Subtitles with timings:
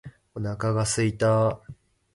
[0.33, 1.61] お腹が空いた。